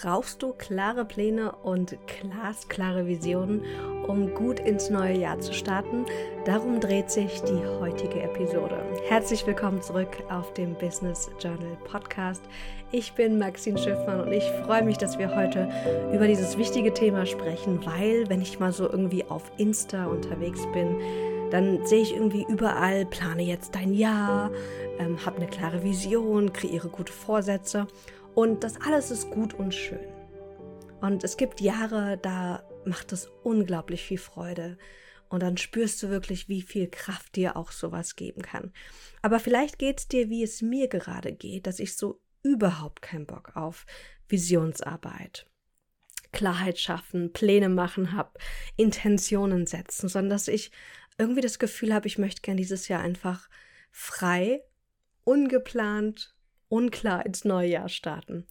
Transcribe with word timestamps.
Brauchst 0.00 0.44
du 0.44 0.52
klare 0.52 1.04
Pläne 1.04 1.50
und 1.64 1.96
glasklare 2.06 3.08
Visionen, 3.08 3.62
um 4.06 4.32
gut 4.32 4.60
ins 4.60 4.90
neue 4.90 5.18
Jahr 5.18 5.40
zu 5.40 5.52
starten? 5.52 6.06
Darum 6.44 6.78
dreht 6.78 7.10
sich 7.10 7.42
die 7.42 7.66
heutige 7.80 8.22
Episode. 8.22 8.80
Herzlich 9.08 9.44
willkommen 9.44 9.82
zurück 9.82 10.22
auf 10.30 10.54
dem 10.54 10.74
Business 10.74 11.28
Journal 11.40 11.76
Podcast. 11.82 12.44
Ich 12.92 13.14
bin 13.14 13.40
Maxine 13.40 13.76
Schiffmann 13.76 14.20
und 14.20 14.30
ich 14.30 14.44
freue 14.64 14.84
mich, 14.84 14.98
dass 14.98 15.18
wir 15.18 15.34
heute 15.34 15.68
über 16.14 16.28
dieses 16.28 16.56
wichtige 16.56 16.94
Thema 16.94 17.26
sprechen, 17.26 17.84
weil 17.84 18.28
wenn 18.28 18.40
ich 18.40 18.60
mal 18.60 18.72
so 18.72 18.88
irgendwie 18.88 19.24
auf 19.24 19.50
Insta 19.56 20.06
unterwegs 20.06 20.60
bin, 20.72 20.96
dann 21.50 21.84
sehe 21.84 22.02
ich 22.02 22.14
irgendwie 22.14 22.46
überall, 22.48 23.04
plane 23.04 23.42
jetzt 23.42 23.74
dein 23.74 23.92
Jahr, 23.94 24.52
ähm, 25.00 25.26
habe 25.26 25.38
eine 25.38 25.48
klare 25.48 25.82
Vision, 25.82 26.52
kreiere 26.52 26.88
gute 26.88 27.12
Vorsätze. 27.12 27.88
Und 28.38 28.62
das 28.62 28.80
alles 28.80 29.10
ist 29.10 29.32
gut 29.32 29.54
und 29.54 29.74
schön. 29.74 30.06
Und 31.00 31.24
es 31.24 31.36
gibt 31.36 31.60
Jahre, 31.60 32.18
da 32.18 32.62
macht 32.84 33.10
es 33.10 33.26
unglaublich 33.42 34.04
viel 34.04 34.18
Freude. 34.18 34.78
Und 35.28 35.42
dann 35.42 35.56
spürst 35.56 36.00
du 36.04 36.08
wirklich, 36.08 36.48
wie 36.48 36.62
viel 36.62 36.86
Kraft 36.88 37.34
dir 37.34 37.56
auch 37.56 37.72
sowas 37.72 38.14
geben 38.14 38.42
kann. 38.42 38.72
Aber 39.22 39.40
vielleicht 39.40 39.80
geht 39.80 39.98
es 39.98 40.06
dir, 40.06 40.30
wie 40.30 40.44
es 40.44 40.62
mir 40.62 40.86
gerade 40.86 41.32
geht, 41.32 41.66
dass 41.66 41.80
ich 41.80 41.96
so 41.96 42.20
überhaupt 42.44 43.02
keinen 43.02 43.26
Bock 43.26 43.56
auf 43.56 43.86
Visionsarbeit, 44.28 45.50
Klarheit 46.30 46.78
schaffen, 46.78 47.32
Pläne 47.32 47.68
machen 47.68 48.12
habe, 48.12 48.38
Intentionen 48.76 49.66
setzen, 49.66 50.08
sondern 50.08 50.30
dass 50.30 50.46
ich 50.46 50.70
irgendwie 51.18 51.40
das 51.40 51.58
Gefühl 51.58 51.92
habe, 51.92 52.06
ich 52.06 52.18
möchte 52.18 52.42
gern 52.42 52.56
dieses 52.56 52.86
Jahr 52.86 53.00
einfach 53.00 53.48
frei, 53.90 54.62
ungeplant 55.24 56.37
unklar 56.68 57.24
ins 57.26 57.44
neue 57.44 57.68
Jahr 57.68 57.88
starten. 57.88 58.46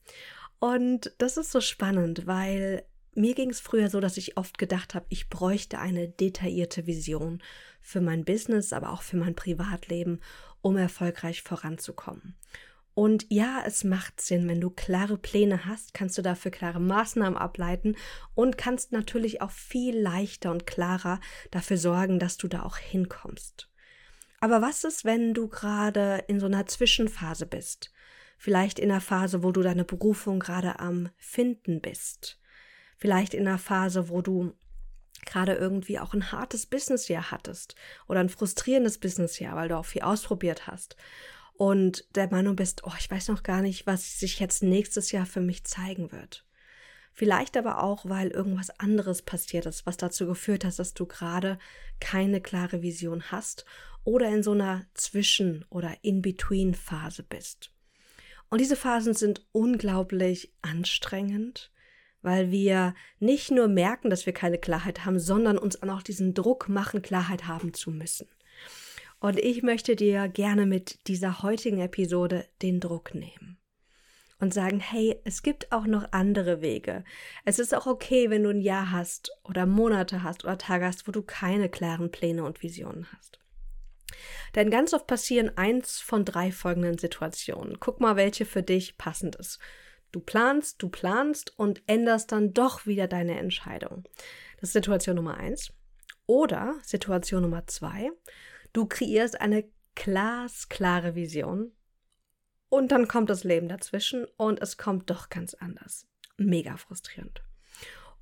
Und 0.59 1.13
das 1.17 1.37
ist 1.37 1.51
so 1.51 1.61
spannend, 1.61 2.25
weil 2.25 2.83
mir 3.13 3.33
ging 3.33 3.49
es 3.49 3.59
früher 3.59 3.89
so, 3.89 3.99
dass 3.99 4.17
ich 4.17 4.37
oft 4.37 4.57
gedacht 4.57 4.93
habe, 4.93 5.05
ich 5.09 5.29
bräuchte 5.29 5.79
eine 5.79 6.07
detaillierte 6.07 6.85
Vision 6.85 7.41
für 7.81 8.01
mein 8.01 8.25
Business, 8.25 8.73
aber 8.73 8.91
auch 8.91 9.01
für 9.01 9.17
mein 9.17 9.35
Privatleben, 9.35 10.19
um 10.61 10.77
erfolgreich 10.77 11.41
voranzukommen. 11.41 12.35
Und 12.93 13.27
ja, 13.29 13.61
es 13.65 13.83
macht 13.83 14.21
Sinn, 14.21 14.47
wenn 14.47 14.59
du 14.59 14.71
klare 14.71 15.17
Pläne 15.17 15.65
hast, 15.65 15.93
kannst 15.93 16.17
du 16.17 16.23
dafür 16.23 16.49
klare 16.49 16.79
Maßnahmen 16.79 17.37
ableiten 17.37 17.95
und 18.33 18.57
kannst 18.57 18.91
natürlich 18.91 19.39
auch 19.41 19.51
viel 19.51 19.95
leichter 19.95 20.49
und 20.49 20.65
klarer 20.65 21.19
dafür 21.51 21.77
sorgen, 21.77 22.17
dass 22.17 22.37
du 22.37 22.47
da 22.47 22.63
auch 22.63 22.77
hinkommst. 22.77 23.69
Aber 24.39 24.63
was 24.63 24.83
ist, 24.83 25.05
wenn 25.05 25.35
du 25.35 25.47
gerade 25.47 26.23
in 26.27 26.39
so 26.39 26.47
einer 26.47 26.65
Zwischenphase 26.65 27.45
bist? 27.45 27.91
Vielleicht 28.37 28.79
in 28.79 28.91
einer 28.91 29.01
Phase, 29.01 29.43
wo 29.43 29.51
du 29.51 29.61
deine 29.61 29.83
Berufung 29.83 30.39
gerade 30.39 30.79
am 30.79 31.09
Finden 31.17 31.81
bist, 31.81 32.39
vielleicht 32.97 33.33
in 33.33 33.47
einer 33.47 33.57
Phase, 33.57 34.09
wo 34.09 34.21
du 34.21 34.53
gerade 35.25 35.53
irgendwie 35.53 35.99
auch 35.99 36.13
ein 36.13 36.31
hartes 36.31 36.65
Businessjahr 36.65 37.31
hattest 37.31 37.75
oder 38.07 38.19
ein 38.19 38.29
frustrierendes 38.29 38.97
Businessjahr, 38.97 39.55
weil 39.55 39.67
du 39.67 39.77
auch 39.77 39.85
viel 39.85 40.03
ausprobiert 40.03 40.67
hast 40.67 40.95
und 41.57 42.05
der 42.15 42.29
Meinung 42.29 42.55
bist, 42.55 42.83
oh, 42.85 42.93
ich 42.99 43.09
weiß 43.09 43.29
noch 43.29 43.43
gar 43.43 43.61
nicht, 43.61 43.87
was 43.87 44.19
sich 44.19 44.39
jetzt 44.39 44.61
nächstes 44.61 45.11
Jahr 45.11 45.25
für 45.25 45.41
mich 45.41 45.63
zeigen 45.65 46.11
wird. 46.11 46.45
Vielleicht 47.13 47.57
aber 47.57 47.81
auch, 47.81 48.07
weil 48.07 48.27
irgendwas 48.27 48.69
anderes 48.79 49.23
passiert 49.23 49.65
ist, 49.65 49.87
was 49.87 49.97
dazu 49.97 50.27
geführt 50.27 50.63
hat, 50.63 50.77
dass 50.77 50.93
du 50.93 51.07
gerade 51.07 51.57
keine 51.99 52.41
klare 52.41 52.83
Vision 52.83 53.31
hast 53.31 53.65
oder 54.03 54.29
in 54.29 54.43
so 54.43 54.51
einer 54.51 54.85
Zwischen- 54.93 55.65
oder 55.69 55.97
In-Between-Phase 56.03 57.23
bist. 57.23 57.71
Und 58.49 58.61
diese 58.61 58.75
Phasen 58.75 59.13
sind 59.13 59.45
unglaublich 59.51 60.53
anstrengend, 60.61 61.71
weil 62.21 62.51
wir 62.51 62.95
nicht 63.19 63.51
nur 63.51 63.67
merken, 63.67 64.09
dass 64.09 64.25
wir 64.25 64.33
keine 64.33 64.57
Klarheit 64.57 65.05
haben, 65.05 65.19
sondern 65.19 65.57
uns 65.57 65.81
auch 65.83 66.01
diesen 66.01 66.33
Druck 66.33 66.69
machen, 66.69 67.01
Klarheit 67.01 67.47
haben 67.47 67.73
zu 67.73 67.91
müssen. 67.91 68.27
Und 69.19 69.39
ich 69.39 69.63
möchte 69.63 69.95
dir 69.95 70.27
gerne 70.27 70.65
mit 70.65 71.07
dieser 71.07 71.41
heutigen 71.41 71.79
Episode 71.79 72.45
den 72.61 72.79
Druck 72.79 73.15
nehmen 73.15 73.57
und 74.39 74.53
sagen, 74.53 74.79
hey, 74.79 75.19
es 75.23 75.41
gibt 75.41 75.71
auch 75.71 75.85
noch 75.85 76.11
andere 76.11 76.61
Wege. 76.61 77.03
Es 77.43 77.59
ist 77.59 77.73
auch 77.73 77.87
okay, 77.87 78.29
wenn 78.29 78.43
du 78.43 78.49
ein 78.49 78.61
Jahr 78.61 78.91
hast 78.91 79.31
oder 79.43 79.65
Monate 79.65 80.21
hast 80.23 80.43
oder 80.43 80.57
Tage 80.57 80.85
hast, 80.85 81.07
wo 81.07 81.11
du 81.11 81.23
keine 81.23 81.69
klaren 81.69 82.11
Pläne 82.11 82.43
und 82.43 82.61
Visionen 82.61 83.07
hast. 83.17 83.39
Denn 84.55 84.69
ganz 84.69 84.93
oft 84.93 85.07
passieren 85.07 85.57
eins 85.57 85.99
von 85.99 86.25
drei 86.25 86.51
folgenden 86.51 86.97
Situationen. 86.97 87.79
Guck 87.79 87.99
mal, 87.99 88.15
welche 88.15 88.45
für 88.45 88.63
dich 88.63 88.97
passend 88.97 89.35
ist. 89.35 89.59
Du 90.11 90.19
planst, 90.19 90.81
du 90.81 90.89
planst 90.89 91.57
und 91.59 91.81
änderst 91.87 92.31
dann 92.31 92.53
doch 92.53 92.85
wieder 92.85 93.07
deine 93.07 93.37
Entscheidung. 93.37 94.03
Das 94.59 94.69
ist 94.69 94.73
Situation 94.73 95.15
Nummer 95.15 95.37
eins. 95.37 95.71
Oder 96.25 96.75
Situation 96.83 97.43
Nummer 97.43 97.67
zwei. 97.67 98.11
Du 98.73 98.85
kreierst 98.85 99.39
eine 99.39 99.65
glasklare 99.95 101.15
Vision 101.15 101.71
und 102.69 102.91
dann 102.91 103.07
kommt 103.07 103.29
das 103.29 103.43
Leben 103.43 103.69
dazwischen 103.69 104.25
und 104.37 104.61
es 104.61 104.77
kommt 104.77 105.09
doch 105.09 105.29
ganz 105.29 105.53
anders. 105.53 106.05
Mega 106.37 106.77
frustrierend. 106.77 107.41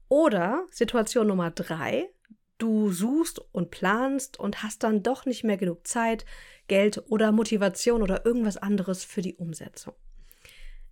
Oder 0.07 0.65
Situation 0.69 1.27
Nummer 1.27 1.51
drei, 1.51 2.09
du 2.57 2.91
suchst 2.91 3.39
und 3.51 3.71
planst 3.71 4.39
und 4.39 4.63
hast 4.63 4.83
dann 4.83 5.03
doch 5.03 5.25
nicht 5.25 5.43
mehr 5.43 5.57
genug 5.57 5.87
Zeit, 5.87 6.25
Geld 6.67 7.03
oder 7.09 7.31
Motivation 7.31 8.01
oder 8.01 8.25
irgendwas 8.25 8.57
anderes 8.57 9.03
für 9.03 9.21
die 9.21 9.35
Umsetzung. 9.35 9.93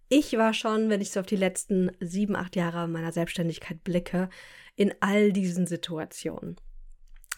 Ich 0.10 0.38
war 0.38 0.54
schon, 0.54 0.90
wenn 0.90 1.02
ich 1.02 1.12
so 1.12 1.22
auf 1.22 1.26
die 1.26 1.36
letzten 1.36 1.92
sieben, 2.00 2.36
acht 2.36 2.56
Jahre 2.56 2.88
meiner 2.88 3.12
Selbstständigkeit 3.12 3.84
blicke, 3.84 4.30
in 4.76 4.94
all 5.00 5.32
diesen 5.32 5.66
Situationen. 5.66 6.58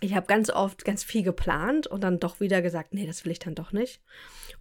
Ich 0.02 0.14
habe 0.14 0.28
ganz 0.28 0.50
oft 0.50 0.84
ganz 0.84 1.04
viel 1.04 1.24
geplant 1.24 1.88
und 1.88 2.04
dann 2.04 2.20
doch 2.20 2.40
wieder 2.40 2.62
gesagt, 2.62 2.94
nee, 2.94 3.08
das 3.08 3.24
will 3.24 3.32
ich 3.32 3.40
dann 3.40 3.56
doch 3.56 3.72
nicht. 3.72 4.02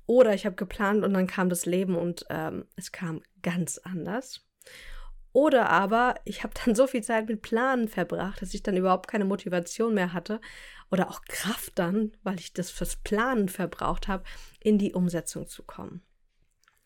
Oder 0.07 0.33
ich 0.35 0.47
habe 0.47 0.55
geplant 0.55 1.05
und 1.05 1.13
dann 1.13 1.27
kam 1.27 1.49
das 1.49 1.67
Leben 1.67 1.97
und 1.97 2.25
ähm, 2.31 2.67
es 2.77 2.93
kam 2.93 3.21
ganz 3.43 3.79
anders. 3.79 4.47
Oder 5.35 5.69
aber 5.69 6.15
ich 6.25 6.45
habe 6.45 6.55
dann 6.65 6.75
so 6.77 6.87
viel 6.87 7.03
Zeit 7.03 7.29
mit 7.29 7.43
Planen 7.43 7.89
verbracht, 7.89 8.41
dass 8.41 8.55
ich 8.55 8.63
dann 8.63 8.77
überhaupt 8.77 9.09
keine 9.09 9.27
Motivation 9.27 9.93
mehr 9.93 10.15
hatte 10.15 10.41
oder 10.91 11.11
auch 11.11 11.23
Kraft 11.23 11.73
dann, 11.75 12.13
weil 12.23 12.39
ich 12.39 12.55
das 12.55 12.71
fürs 12.71 12.97
Planen 12.97 13.49
verbraucht 13.49 14.09
habe, 14.09 14.23
in 14.61 14.79
die 14.79 14.95
Umsetzung 14.95 15.49
zu 15.49 15.65
kommen. 15.65 16.03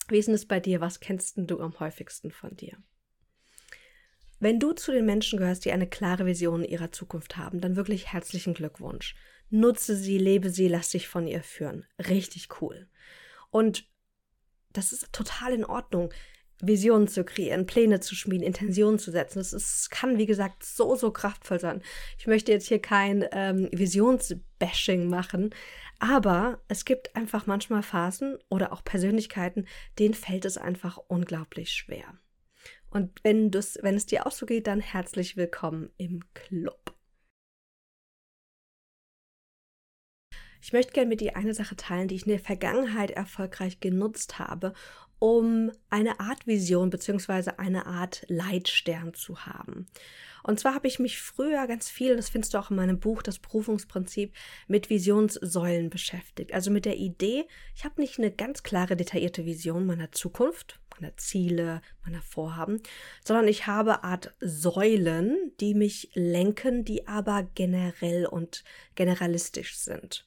Wie 0.07 0.17
ist 0.17 0.25
denn 0.25 0.35
es 0.35 0.47
bei 0.47 0.59
dir? 0.59 0.81
Was 0.81 0.99
kennst 0.99 1.35
du 1.37 1.61
am 1.61 1.79
häufigsten 1.79 2.31
von 2.31 2.55
dir? 2.55 2.75
Wenn 4.39 4.59
du 4.59 4.73
zu 4.73 4.91
den 4.91 5.05
Menschen 5.05 5.37
gehörst, 5.37 5.65
die 5.65 5.71
eine 5.71 5.87
klare 5.87 6.25
Vision 6.25 6.63
ihrer 6.63 6.91
Zukunft 6.91 7.37
haben, 7.37 7.61
dann 7.61 7.75
wirklich 7.75 8.11
herzlichen 8.11 8.55
Glückwunsch. 8.55 9.15
Nutze 9.51 9.95
sie, 9.95 10.17
lebe 10.17 10.49
sie, 10.49 10.67
lass 10.67 10.89
dich 10.89 11.07
von 11.07 11.27
ihr 11.27 11.43
führen. 11.43 11.85
Richtig 11.99 12.47
cool. 12.61 12.87
Und 13.51 13.85
das 14.73 14.91
ist 14.91 15.13
total 15.13 15.53
in 15.53 15.65
Ordnung. 15.65 16.11
Visionen 16.61 17.07
zu 17.07 17.23
kreieren, 17.23 17.65
Pläne 17.65 17.99
zu 17.99 18.15
schmieden, 18.15 18.45
Intentionen 18.45 18.99
zu 18.99 19.11
setzen. 19.11 19.39
Das 19.39 19.53
ist, 19.53 19.89
kann, 19.91 20.17
wie 20.17 20.25
gesagt, 20.25 20.63
so, 20.63 20.95
so 20.95 21.11
kraftvoll 21.11 21.59
sein. 21.59 21.81
Ich 22.17 22.27
möchte 22.27 22.51
jetzt 22.51 22.67
hier 22.67 22.81
kein 22.81 23.25
ähm, 23.31 23.69
Visionsbashing 23.71 25.09
machen, 25.09 25.51
aber 25.99 26.61
es 26.67 26.85
gibt 26.85 27.15
einfach 27.15 27.45
manchmal 27.45 27.83
Phasen 27.83 28.37
oder 28.49 28.73
auch 28.73 28.83
Persönlichkeiten, 28.83 29.67
denen 29.99 30.13
fällt 30.13 30.45
es 30.45 30.57
einfach 30.57 30.97
unglaublich 31.07 31.71
schwer. 31.71 32.17
Und 32.89 33.23
wenn, 33.23 33.53
wenn 33.53 33.95
es 33.95 34.05
dir 34.05 34.25
auch 34.25 34.31
so 34.31 34.45
geht, 34.45 34.67
dann 34.67 34.79
herzlich 34.79 35.37
willkommen 35.37 35.91
im 35.97 36.23
Club. 36.33 36.95
Ich 40.61 40.73
möchte 40.73 40.91
gerne 40.91 41.07
mit 41.07 41.21
dir 41.21 41.37
eine 41.37 41.53
Sache 41.53 41.75
teilen, 41.75 42.07
die 42.07 42.15
ich 42.15 42.23
in 42.23 42.31
der 42.31 42.39
Vergangenheit 42.39 43.11
erfolgreich 43.11 43.79
genutzt 43.79 44.39
habe, 44.39 44.73
um 45.19 45.71
eine 45.89 46.19
Art 46.19 46.47
Vision 46.47 46.89
beziehungsweise 46.89 47.59
eine 47.59 47.85
Art 47.85 48.25
Leitstern 48.27 49.13
zu 49.13 49.45
haben. 49.45 49.87
Und 50.43 50.59
zwar 50.59 50.73
habe 50.73 50.87
ich 50.87 50.99
mich 50.99 51.19
früher 51.19 51.67
ganz 51.67 51.89
viel, 51.89 52.15
das 52.15 52.29
findest 52.29 52.53
du 52.53 52.57
auch 52.57 52.69
in 52.69 52.77
meinem 52.77 52.99
Buch, 52.99 53.21
das 53.21 53.39
Berufungsprinzip, 53.39 54.33
mit 54.67 54.89
Visionssäulen 54.89 55.89
beschäftigt. 55.89 56.53
Also 56.53 56.71
mit 56.71 56.85
der 56.85 56.97
Idee, 56.97 57.45
ich 57.75 57.83
habe 57.83 57.99
nicht 57.99 58.17
eine 58.17 58.31
ganz 58.31 58.63
klare, 58.63 58.95
detaillierte 58.95 59.45
Vision 59.45 59.85
meiner 59.85 60.11
Zukunft, 60.11 60.79
meiner 60.99 61.15
Ziele, 61.17 61.81
meiner 62.03 62.21
Vorhaben, 62.21 62.81
sondern 63.23 63.47
ich 63.47 63.67
habe 63.67 64.03
Art 64.03 64.33
Säulen, 64.39 65.51
die 65.59 65.73
mich 65.73 66.09
lenken, 66.13 66.85
die 66.85 67.07
aber 67.07 67.43
generell 67.55 68.25
und 68.25 68.63
generalistisch 68.95 69.77
sind. 69.77 70.25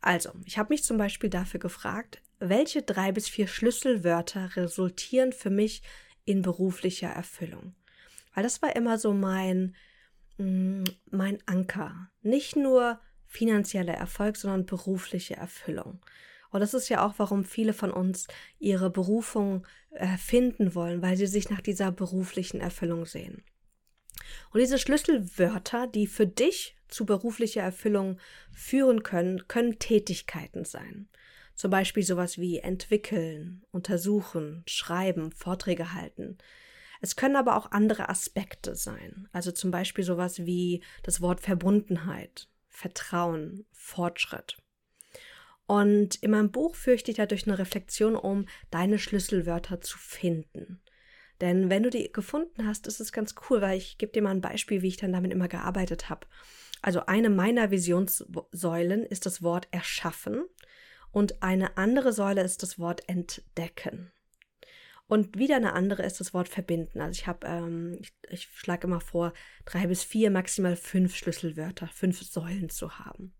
Also, 0.00 0.30
ich 0.44 0.58
habe 0.58 0.72
mich 0.72 0.84
zum 0.84 0.96
Beispiel 0.96 1.28
dafür 1.28 1.58
gefragt, 1.58 2.22
welche 2.38 2.82
drei 2.82 3.12
bis 3.12 3.28
vier 3.28 3.46
Schlüsselwörter 3.46 4.56
resultieren 4.56 5.32
für 5.32 5.50
mich 5.50 5.82
in 6.24 6.42
beruflicher 6.42 7.08
Erfüllung? 7.08 7.74
Weil 8.34 8.42
das 8.42 8.62
war 8.62 8.76
immer 8.76 8.98
so 8.98 9.12
mein, 9.12 9.74
mm, 10.36 10.84
mein 11.10 11.38
Anker. 11.46 12.10
Nicht 12.22 12.56
nur 12.56 13.00
finanzieller 13.26 13.94
Erfolg, 13.94 14.36
sondern 14.36 14.66
berufliche 14.66 15.36
Erfüllung. 15.36 16.00
Und 16.50 16.60
das 16.60 16.74
ist 16.74 16.88
ja 16.88 17.04
auch, 17.06 17.14
warum 17.18 17.44
viele 17.44 17.72
von 17.74 17.90
uns 17.90 18.26
ihre 18.58 18.90
Berufung 18.90 19.66
äh, 19.90 20.16
finden 20.16 20.74
wollen, 20.74 21.02
weil 21.02 21.16
sie 21.16 21.26
sich 21.26 21.50
nach 21.50 21.60
dieser 21.60 21.92
beruflichen 21.92 22.60
Erfüllung 22.60 23.04
sehen. 23.04 23.44
Und 24.50 24.60
diese 24.60 24.78
Schlüsselwörter, 24.78 25.86
die 25.86 26.06
für 26.06 26.26
dich 26.26 26.76
zu 26.88 27.04
beruflicher 27.04 27.62
Erfüllung 27.62 28.18
führen 28.50 29.02
können, 29.02 29.46
können 29.46 29.78
Tätigkeiten 29.78 30.64
sein. 30.64 31.08
Zum 31.58 31.72
Beispiel 31.72 32.04
sowas 32.04 32.38
wie 32.38 32.58
entwickeln, 32.58 33.64
untersuchen, 33.72 34.62
schreiben, 34.68 35.32
Vorträge 35.32 35.92
halten. 35.92 36.38
Es 37.00 37.16
können 37.16 37.34
aber 37.34 37.56
auch 37.56 37.72
andere 37.72 38.08
Aspekte 38.08 38.76
sein. 38.76 39.28
Also 39.32 39.50
zum 39.50 39.72
Beispiel 39.72 40.04
sowas 40.04 40.46
wie 40.46 40.84
das 41.02 41.20
Wort 41.20 41.40
Verbundenheit, 41.40 42.48
Vertrauen, 42.68 43.66
Fortschritt. 43.72 44.56
Und 45.66 46.14
in 46.22 46.30
meinem 46.30 46.52
Buch 46.52 46.76
führe 46.76 46.94
ich 46.94 47.02
dich 47.02 47.16
dadurch 47.16 47.48
eine 47.48 47.58
Reflexion 47.58 48.14
um, 48.14 48.46
deine 48.70 49.00
Schlüsselwörter 49.00 49.80
zu 49.80 49.98
finden. 49.98 50.80
Denn 51.40 51.70
wenn 51.70 51.82
du 51.82 51.90
die 51.90 52.12
gefunden 52.12 52.68
hast, 52.68 52.86
ist 52.86 53.00
es 53.00 53.10
ganz 53.10 53.34
cool, 53.50 53.60
weil 53.62 53.78
ich 53.78 53.98
gebe 53.98 54.12
dir 54.12 54.22
mal 54.22 54.30
ein 54.30 54.40
Beispiel, 54.40 54.82
wie 54.82 54.88
ich 54.88 54.96
dann 54.96 55.12
damit 55.12 55.32
immer 55.32 55.48
gearbeitet 55.48 56.08
habe. 56.08 56.28
Also 56.82 57.06
eine 57.06 57.30
meiner 57.30 57.72
Visionssäulen 57.72 59.02
ist 59.02 59.26
das 59.26 59.42
Wort 59.42 59.66
erschaffen 59.72 60.44
und 61.10 61.42
eine 61.42 61.76
andere 61.76 62.12
Säule 62.12 62.42
ist 62.42 62.62
das 62.62 62.78
Wort 62.78 63.08
entdecken. 63.08 64.12
Und 65.06 65.38
wieder 65.38 65.56
eine 65.56 65.72
andere 65.72 66.02
ist 66.02 66.20
das 66.20 66.34
Wort 66.34 66.48
verbinden. 66.48 67.00
Also 67.00 67.18
ich 67.18 67.26
habe, 67.26 67.46
ähm, 67.46 67.96
ich, 67.98 68.12
ich 68.28 68.48
schlage 68.52 68.86
immer 68.86 69.00
vor, 69.00 69.32
drei 69.64 69.86
bis 69.86 70.04
vier, 70.04 70.30
maximal 70.30 70.76
fünf 70.76 71.16
Schlüsselwörter, 71.16 71.88
fünf 71.88 72.22
Säulen 72.22 72.68
zu 72.68 72.98
haben. 72.98 73.34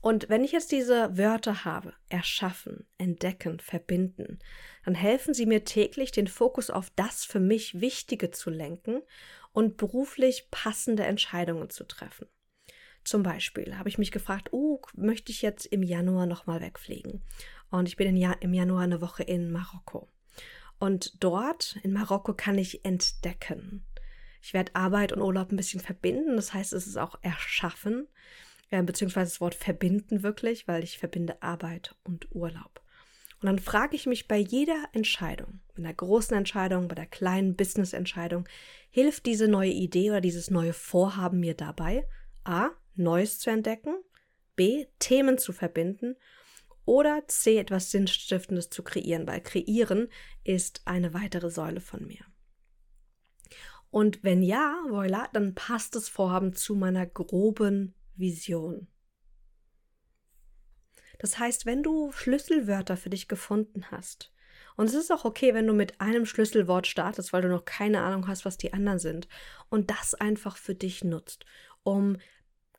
Und 0.00 0.28
wenn 0.28 0.44
ich 0.44 0.52
jetzt 0.52 0.72
diese 0.72 1.16
Wörter 1.16 1.64
habe, 1.64 1.92
erschaffen, 2.08 2.86
entdecken, 2.96 3.60
verbinden, 3.60 4.38
dann 4.84 4.94
helfen 4.94 5.34
sie 5.34 5.46
mir 5.46 5.64
täglich, 5.64 6.10
den 6.10 6.26
Fokus 6.26 6.70
auf 6.70 6.90
das 6.96 7.24
für 7.24 7.40
mich 7.40 7.80
Wichtige 7.80 8.30
zu 8.30 8.50
lenken 8.50 9.02
und 9.52 9.76
beruflich 9.76 10.48
passende 10.50 11.04
Entscheidungen 11.04 11.70
zu 11.70 11.84
treffen. 11.84 12.26
Zum 13.04 13.22
Beispiel 13.22 13.76
habe 13.78 13.88
ich 13.88 13.98
mich 13.98 14.12
gefragt, 14.12 14.52
oh, 14.52 14.80
möchte 14.94 15.32
ich 15.32 15.42
jetzt 15.42 15.66
im 15.66 15.82
Januar 15.82 16.26
nochmal 16.26 16.60
wegfliegen? 16.60 17.22
Und 17.70 17.88
ich 17.88 17.96
bin 17.96 18.16
im 18.16 18.54
Januar 18.54 18.82
eine 18.82 19.00
Woche 19.00 19.22
in 19.22 19.50
Marokko. 19.50 20.08
Und 20.78 21.22
dort 21.22 21.78
in 21.82 21.92
Marokko 21.92 22.34
kann 22.34 22.58
ich 22.58 22.84
entdecken. 22.84 23.84
Ich 24.42 24.54
werde 24.54 24.74
Arbeit 24.74 25.12
und 25.12 25.20
Urlaub 25.22 25.52
ein 25.52 25.56
bisschen 25.56 25.80
verbinden, 25.80 26.36
das 26.36 26.54
heißt, 26.54 26.72
es 26.72 26.86
ist 26.86 26.96
auch 26.96 27.18
erschaffen 27.22 28.08
beziehungsweise 28.70 29.32
das 29.32 29.40
Wort 29.40 29.54
verbinden 29.54 30.22
wirklich, 30.22 30.68
weil 30.68 30.84
ich 30.84 30.98
verbinde 30.98 31.42
Arbeit 31.42 31.96
und 32.04 32.28
Urlaub. 32.34 32.80
Und 33.40 33.46
dann 33.46 33.58
frage 33.58 33.96
ich 33.96 34.06
mich 34.06 34.28
bei 34.28 34.36
jeder 34.36 34.84
Entscheidung, 34.92 35.60
bei 35.74 35.82
der 35.82 35.94
großen 35.94 36.36
Entscheidung, 36.36 36.88
bei 36.88 36.94
der 36.94 37.06
kleinen 37.06 37.56
Business-Entscheidung, 37.56 38.46
hilft 38.90 39.26
diese 39.26 39.48
neue 39.48 39.70
Idee 39.70 40.10
oder 40.10 40.20
dieses 40.20 40.50
neue 40.50 40.72
Vorhaben 40.72 41.40
mir 41.40 41.54
dabei, 41.54 42.06
a. 42.44 42.70
Neues 42.94 43.38
zu 43.38 43.50
entdecken, 43.50 43.94
b. 44.56 44.86
Themen 44.98 45.38
zu 45.38 45.52
verbinden 45.52 46.16
oder 46.84 47.22
c. 47.28 47.58
etwas 47.58 47.90
Sinnstiftendes 47.90 48.70
zu 48.70 48.82
kreieren, 48.82 49.26
weil 49.26 49.40
kreieren 49.40 50.08
ist 50.44 50.82
eine 50.86 51.14
weitere 51.14 51.50
Säule 51.50 51.80
von 51.80 52.06
mir. 52.06 52.24
Und 53.90 54.22
wenn 54.22 54.42
ja, 54.42 54.76
voilà, 54.88 55.28
dann 55.32 55.54
passt 55.54 55.94
das 55.96 56.08
Vorhaben 56.08 56.54
zu 56.54 56.74
meiner 56.74 57.06
groben 57.06 57.94
Vision. 58.16 58.86
Das 61.18 61.38
heißt, 61.38 61.66
wenn 61.66 61.82
du 61.82 62.12
Schlüsselwörter 62.12 62.96
für 62.96 63.10
dich 63.10 63.28
gefunden 63.28 63.90
hast, 63.90 64.32
und 64.76 64.86
es 64.86 64.94
ist 64.94 65.10
auch 65.10 65.24
okay, 65.24 65.52
wenn 65.52 65.66
du 65.66 65.74
mit 65.74 66.00
einem 66.00 66.24
Schlüsselwort 66.24 66.86
startest, 66.86 67.32
weil 67.32 67.42
du 67.42 67.48
noch 67.48 67.66
keine 67.66 68.00
Ahnung 68.00 68.26
hast, 68.28 68.44
was 68.44 68.56
die 68.56 68.72
anderen 68.72 68.98
sind, 68.98 69.28
und 69.68 69.90
das 69.90 70.14
einfach 70.14 70.56
für 70.56 70.74
dich 70.74 71.04
nutzt, 71.04 71.44
um 71.82 72.16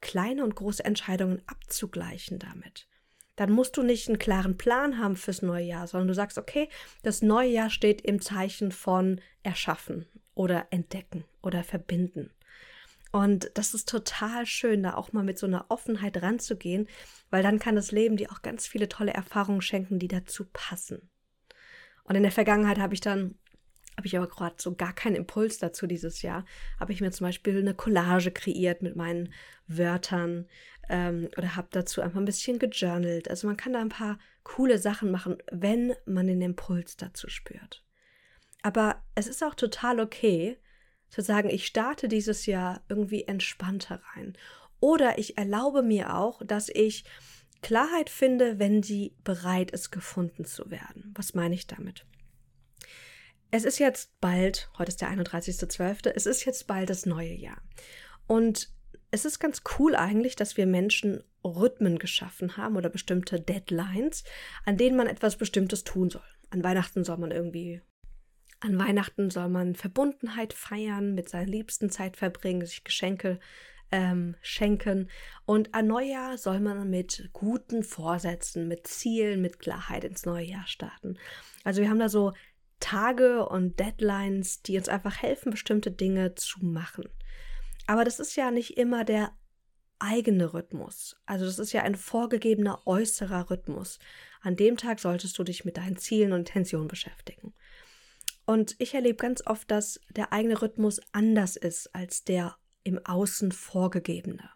kleine 0.01 0.44
und 0.44 0.56
große 0.56 0.83
Entscheidungen 0.83 1.42
abzugleichen 1.45 2.39
damit. 2.39 2.88
Dann 3.36 3.51
musst 3.51 3.77
du 3.77 3.83
nicht 3.83 4.07
einen 4.07 4.19
klaren 4.19 4.57
Plan 4.57 4.98
haben 4.98 5.15
fürs 5.15 5.42
neue 5.42 5.65
Jahr, 5.65 5.88
sondern 5.88 6.09
du 6.09 6.13
sagst, 6.13 6.38
okay, 6.38 6.69
das 7.01 7.21
neue 7.21 7.50
Jahr 7.50 7.69
steht 7.69 8.01
im 8.01 8.21
Zeichen 8.21 8.71
von 8.71 9.21
erschaffen 9.42 10.06
oder 10.36 10.68
entdecken 10.71 11.24
oder 11.42 11.63
verbinden. 11.63 12.31
Und 13.12 13.51
das 13.56 13.74
ist 13.74 13.89
total 13.89 14.45
schön, 14.45 14.83
da 14.83 14.95
auch 14.95 15.12
mal 15.12 15.24
mit 15.24 15.38
so 15.38 15.45
einer 15.45 15.65
Offenheit 15.69 16.21
ranzugehen, 16.21 16.88
weil 17.30 17.44
dann 17.44 17.59
kann 17.59 17.75
das 17.75 17.92
Leben 17.92 18.15
dir 18.15 18.31
auch 18.31 18.42
ganz 18.42 18.68
viele 18.68 18.88
tolle 18.88 19.13
Erfahrungen 19.13 19.62
schenken, 19.62 20.00
die 20.00 20.07
dazu 20.07 20.45
passen. 20.51 21.09
Und 22.03 22.15
in 22.15 22.24
der 22.24 22.31
Vergangenheit 22.31 22.80
habe 22.80 22.94
ich 22.94 23.01
dann, 23.01 23.36
habe 23.98 24.07
ich 24.07 24.15
aber 24.15 24.27
gerade 24.27 24.56
so 24.57 24.75
gar 24.75 24.94
keinen 24.94 25.15
Impuls 25.15 25.57
dazu 25.57 25.88
dieses 25.88 26.21
Jahr, 26.21 26.45
habe 26.80 26.94
ich 26.94 27.01
mir 27.01 27.12
zum 27.12 27.27
Beispiel 27.27 27.59
eine 27.59 27.74
Collage 27.74 28.31
kreiert 28.31 28.81
mit 28.81 28.95
meinen 28.95 29.33
Wörtern 29.77 30.47
ähm, 30.89 31.29
oder 31.38 31.56
habe 31.56 31.69
dazu 31.71 32.01
einfach 32.01 32.19
ein 32.19 32.25
bisschen 32.25 32.59
gejournalt. 32.59 33.29
Also 33.29 33.47
man 33.47 33.57
kann 33.57 33.73
da 33.73 33.79
ein 33.79 33.89
paar 33.89 34.19
coole 34.44 34.77
Sachen 34.77 35.12
machen, 35.12 35.38
wenn 35.51 35.94
man 36.06 36.27
den 36.27 36.41
Impuls 36.41 36.97
dazu 36.97 37.29
spürt. 37.29 37.83
Aber 38.62 39.03
es 39.15 39.27
ist 39.27 39.44
auch 39.44 39.56
total 39.56 40.00
okay, 40.00 40.57
zu 41.09 41.21
sagen, 41.21 41.50
ich 41.50 41.65
starte 41.65 42.07
dieses 42.07 42.45
Jahr 42.45 42.81
irgendwie 42.88 43.23
entspannter 43.23 44.01
rein. 44.15 44.38
Oder 44.79 45.18
ich 45.18 45.38
erlaube 45.38 45.83
mir 45.83 46.15
auch, 46.15 46.41
dass 46.45 46.69
ich 46.69 47.03
Klarheit 47.62 48.09
finde, 48.09 48.59
wenn 48.59 48.81
sie 48.81 49.15
bereit 49.24 49.71
ist, 49.71 49.91
gefunden 49.91 50.45
zu 50.45 50.71
werden. 50.71 51.13
Was 51.15 51.33
meine 51.33 51.53
ich 51.53 51.67
damit? 51.67 52.06
Es 53.51 53.65
ist 53.65 53.79
jetzt 53.79 54.19
bald, 54.21 54.69
heute 54.77 54.89
ist 54.89 55.01
der 55.01 55.09
31.12., 55.09 56.12
es 56.15 56.25
ist 56.25 56.45
jetzt 56.45 56.67
bald 56.67 56.89
das 56.89 57.06
neue 57.06 57.33
Jahr. 57.33 57.62
Und 58.25 58.69
es 59.12 59.25
ist 59.25 59.40
ganz 59.40 59.62
cool 59.78 59.96
eigentlich, 59.96 60.36
dass 60.36 60.58
wir 60.58 60.66
Menschen 60.66 61.24
Rhythmen 61.44 62.00
geschaffen 62.00 62.58
haben 62.58 62.78
oder 62.78 62.90
bestimmte 62.90 63.40
Deadlines, 63.40 64.24
an 64.66 64.78
denen 64.78 64.96
man 64.96 65.08
etwas 65.08 65.38
Bestimmtes 65.38 65.84
tun 65.84 66.10
soll. 66.10 66.24
An 66.50 66.63
Weihnachten 66.63 67.04
soll 67.04 67.18
man 67.18 67.31
irgendwie 67.31 67.81
an 68.63 68.78
Weihnachten 68.78 69.31
soll 69.31 69.50
man 69.50 69.74
Verbundenheit 69.74 70.54
feiern, 70.54 71.16
mit 71.16 71.28
seinen 71.30 71.48
Liebsten 71.48 71.90
Zeit 71.90 72.16
verbringen, 72.16 72.63
sich 72.63 72.84
Geschenke 72.84 73.40
ähm, 73.92 74.36
schenken. 74.42 75.10
Und 75.46 75.74
an 75.74 75.88
Neujahr 75.88 76.38
soll 76.38 76.60
man 76.60 76.88
mit 76.88 77.30
guten 77.34 77.84
Vorsätzen, 77.84 78.68
mit 78.68 78.86
Zielen, 78.86 79.42
mit 79.42 79.58
Klarheit 79.58 80.04
ins 80.04 80.28
neue 80.28 80.46
Jahr 80.46 80.68
starten. 80.68 81.18
Also 81.63 81.81
wir 81.81 81.90
haben 81.90 82.00
da 82.00 82.08
so 82.08 82.34
Tage 82.80 83.48
und 83.48 83.80
Deadlines, 83.80 84.62
die 84.62 84.78
uns 84.78 84.90
einfach 84.90 85.22
helfen, 85.22 85.50
bestimmte 85.50 85.90
Dinge 85.90 86.36
zu 86.36 86.63
machen. 86.63 87.10
Aber 87.88 88.03
das 88.03 88.19
ist 88.19 88.35
ja 88.35 88.51
nicht 88.51 88.77
immer 88.77 89.03
der 89.03 89.31
eigene 90.00 90.53
Rhythmus. 90.53 91.15
Also 91.25 91.45
das 91.45 91.59
ist 91.59 91.73
ja 91.73 91.83
ein 91.83 91.95
vorgegebener 91.95 92.81
äußerer 92.85 93.50
Rhythmus. 93.50 94.00
An 94.41 94.55
dem 94.55 94.77
Tag 94.77 95.00
solltest 95.00 95.38
du 95.38 95.43
dich 95.43 95.63
mit 95.63 95.77
deinen 95.77 95.97
Zielen 95.97 96.33
und 96.33 96.39
Intentionen 96.39 96.88
beschäftigen. 96.88 97.53
Und 98.45 98.75
ich 98.79 98.95
erlebe 98.95 99.17
ganz 99.17 99.45
oft, 99.45 99.69
dass 99.69 100.00
der 100.09 100.33
eigene 100.33 100.61
Rhythmus 100.61 101.00
anders 101.11 101.55
ist 101.55 101.93
als 101.93 102.23
der 102.23 102.57
im 102.83 103.00
Außen 103.05 103.51
vorgegebene. 103.51 104.50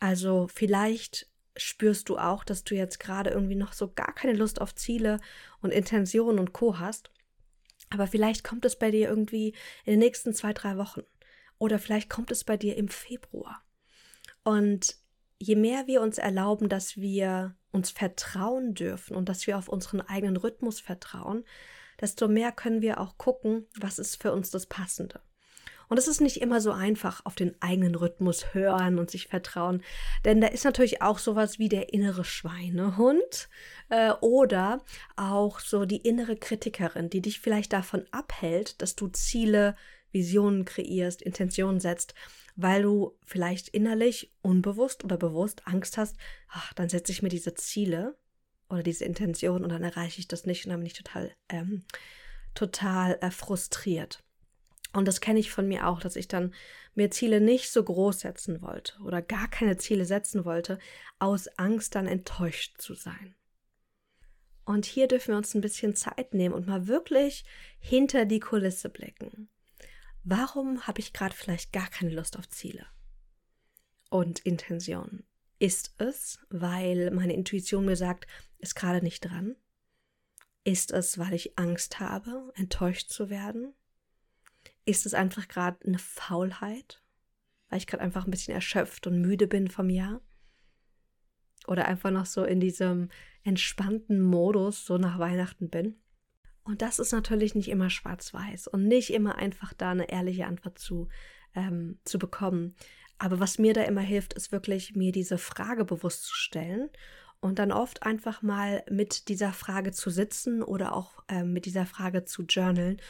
Also 0.00 0.48
vielleicht 0.52 1.28
spürst 1.56 2.08
du 2.08 2.18
auch, 2.18 2.44
dass 2.44 2.64
du 2.64 2.74
jetzt 2.74 3.00
gerade 3.00 3.30
irgendwie 3.30 3.54
noch 3.54 3.72
so 3.72 3.92
gar 3.92 4.14
keine 4.14 4.34
Lust 4.34 4.60
auf 4.60 4.74
Ziele 4.74 5.18
und 5.60 5.72
Intentionen 5.72 6.38
und 6.38 6.52
Co 6.52 6.78
hast. 6.78 7.10
Aber 7.90 8.06
vielleicht 8.06 8.44
kommt 8.44 8.64
es 8.64 8.76
bei 8.76 8.90
dir 8.90 9.08
irgendwie 9.08 9.54
in 9.84 9.92
den 9.92 10.00
nächsten 10.00 10.34
zwei, 10.34 10.52
drei 10.52 10.76
Wochen. 10.76 11.02
Oder 11.64 11.78
vielleicht 11.78 12.10
kommt 12.10 12.30
es 12.30 12.44
bei 12.44 12.58
dir 12.58 12.76
im 12.76 12.88
Februar. 12.88 13.62
Und 14.42 14.96
je 15.38 15.56
mehr 15.56 15.86
wir 15.86 16.02
uns 16.02 16.18
erlauben, 16.18 16.68
dass 16.68 16.98
wir 16.98 17.56
uns 17.72 17.90
vertrauen 17.90 18.74
dürfen 18.74 19.16
und 19.16 19.30
dass 19.30 19.46
wir 19.46 19.56
auf 19.56 19.70
unseren 19.70 20.02
eigenen 20.02 20.36
Rhythmus 20.36 20.80
vertrauen, 20.80 21.42
desto 21.98 22.28
mehr 22.28 22.52
können 22.52 22.82
wir 22.82 23.00
auch 23.00 23.16
gucken, 23.16 23.66
was 23.80 23.98
ist 23.98 24.20
für 24.20 24.34
uns 24.34 24.50
das 24.50 24.66
Passende. 24.66 25.20
Und 25.88 25.96
es 25.98 26.06
ist 26.06 26.20
nicht 26.20 26.42
immer 26.42 26.60
so 26.60 26.72
einfach, 26.72 27.24
auf 27.24 27.34
den 27.34 27.54
eigenen 27.62 27.94
Rhythmus 27.94 28.52
hören 28.52 28.98
und 28.98 29.10
sich 29.10 29.28
vertrauen, 29.28 29.82
denn 30.26 30.42
da 30.42 30.48
ist 30.48 30.64
natürlich 30.64 31.00
auch 31.00 31.18
sowas 31.18 31.58
wie 31.58 31.70
der 31.70 31.94
innere 31.94 32.24
Schweinehund 32.24 33.48
äh, 33.88 34.12
oder 34.20 34.82
auch 35.16 35.60
so 35.60 35.86
die 35.86 36.02
innere 36.06 36.36
Kritikerin, 36.36 37.08
die 37.08 37.22
dich 37.22 37.40
vielleicht 37.40 37.72
davon 37.72 38.04
abhält, 38.10 38.82
dass 38.82 38.96
du 38.96 39.08
Ziele, 39.08 39.76
Visionen 40.14 40.64
kreierst, 40.64 41.20
Intentionen 41.20 41.80
setzt, 41.80 42.14
weil 42.56 42.82
du 42.82 43.18
vielleicht 43.26 43.68
innerlich, 43.68 44.32
unbewusst 44.40 45.04
oder 45.04 45.16
bewusst 45.16 45.66
Angst 45.66 45.98
hast, 45.98 46.16
ach, 46.48 46.72
dann 46.72 46.88
setze 46.88 47.12
ich 47.12 47.22
mir 47.22 47.28
diese 47.28 47.54
Ziele 47.54 48.16
oder 48.68 48.82
diese 48.82 49.04
Intention 49.04 49.62
und 49.62 49.70
dann 49.70 49.82
erreiche 49.82 50.20
ich 50.20 50.28
das 50.28 50.46
nicht 50.46 50.64
und 50.64 50.70
dann 50.70 50.80
bin 50.80 50.86
ich 50.86 50.94
total, 50.94 51.32
ähm, 51.48 51.82
total 52.54 53.18
äh, 53.20 53.30
frustriert. 53.30 54.22
Und 54.92 55.08
das 55.08 55.20
kenne 55.20 55.40
ich 55.40 55.50
von 55.50 55.66
mir 55.66 55.88
auch, 55.88 56.00
dass 56.00 56.14
ich 56.14 56.28
dann 56.28 56.54
mir 56.94 57.10
Ziele 57.10 57.40
nicht 57.40 57.70
so 57.70 57.82
groß 57.82 58.20
setzen 58.20 58.62
wollte 58.62 58.96
oder 59.02 59.20
gar 59.20 59.48
keine 59.48 59.76
Ziele 59.76 60.04
setzen 60.04 60.44
wollte, 60.44 60.78
aus 61.18 61.48
Angst 61.58 61.96
dann 61.96 62.06
enttäuscht 62.06 62.80
zu 62.80 62.94
sein. 62.94 63.34
Und 64.64 64.86
hier 64.86 65.08
dürfen 65.08 65.32
wir 65.32 65.36
uns 65.36 65.54
ein 65.54 65.60
bisschen 65.60 65.94
Zeit 65.94 66.32
nehmen 66.32 66.54
und 66.54 66.66
mal 66.66 66.86
wirklich 66.86 67.44
hinter 67.80 68.24
die 68.24 68.40
Kulisse 68.40 68.88
blicken. 68.88 69.48
Warum 70.24 70.86
habe 70.86 71.00
ich 71.00 71.12
gerade 71.12 71.34
vielleicht 71.34 71.72
gar 71.74 71.88
keine 71.88 72.14
Lust 72.14 72.38
auf 72.38 72.48
Ziele 72.48 72.86
und 74.08 74.40
Intentionen? 74.40 75.26
Ist 75.58 75.94
es, 75.98 76.38
weil 76.48 77.10
meine 77.10 77.34
Intuition 77.34 77.84
mir 77.84 77.96
sagt, 77.96 78.26
ist 78.58 78.74
gerade 78.74 79.02
nicht 79.02 79.20
dran? 79.20 79.54
Ist 80.64 80.92
es, 80.92 81.18
weil 81.18 81.34
ich 81.34 81.58
Angst 81.58 82.00
habe, 82.00 82.50
enttäuscht 82.54 83.10
zu 83.10 83.28
werden? 83.28 83.74
Ist 84.86 85.04
es 85.04 85.12
einfach 85.12 85.46
gerade 85.46 85.86
eine 85.86 85.98
Faulheit, 85.98 87.02
weil 87.68 87.78
ich 87.78 87.86
gerade 87.86 88.02
einfach 88.02 88.24
ein 88.24 88.30
bisschen 88.30 88.54
erschöpft 88.54 89.06
und 89.06 89.20
müde 89.20 89.46
bin 89.46 89.68
vom 89.68 89.90
Jahr? 89.90 90.22
Oder 91.66 91.84
einfach 91.84 92.10
noch 92.10 92.26
so 92.26 92.44
in 92.44 92.60
diesem 92.60 93.10
entspannten 93.42 94.22
Modus 94.22 94.86
so 94.86 94.96
nach 94.96 95.18
Weihnachten 95.18 95.68
bin? 95.68 96.02
Und 96.64 96.80
das 96.80 96.98
ist 96.98 97.12
natürlich 97.12 97.54
nicht 97.54 97.68
immer 97.68 97.90
schwarz-weiß 97.90 98.68
und 98.68 98.86
nicht 98.86 99.12
immer 99.12 99.36
einfach 99.36 99.74
da 99.74 99.90
eine 99.90 100.10
ehrliche 100.10 100.46
Antwort 100.46 100.78
zu, 100.78 101.08
ähm, 101.54 101.98
zu 102.04 102.18
bekommen. 102.18 102.74
Aber 103.18 103.38
was 103.38 103.58
mir 103.58 103.74
da 103.74 103.82
immer 103.82 104.00
hilft, 104.00 104.32
ist 104.32 104.50
wirklich, 104.50 104.96
mir 104.96 105.12
diese 105.12 105.38
Frage 105.38 105.84
bewusst 105.84 106.24
zu 106.24 106.34
stellen 106.34 106.90
und 107.40 107.58
dann 107.58 107.72
oft 107.72 108.02
einfach 108.02 108.42
mal 108.42 108.82
mit 108.90 109.28
dieser 109.28 109.52
Frage 109.52 109.92
zu 109.92 110.08
sitzen 110.08 110.62
oder 110.62 110.94
auch 110.94 111.22
äh, 111.28 111.44
mit 111.44 111.66
dieser 111.66 111.84
Frage 111.84 112.24
zu 112.24 112.42
journalen 112.42 113.00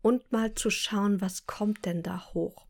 und 0.00 0.32
mal 0.32 0.54
zu 0.54 0.70
schauen, 0.70 1.20
was 1.20 1.46
kommt 1.46 1.84
denn 1.84 2.02
da 2.02 2.32
hoch. 2.32 2.66